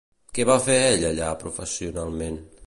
Què 0.37 0.45
va 0.49 0.55
fer 0.67 0.77
ell 0.85 1.05
allà 1.11 1.29
professionalment? 1.45 2.43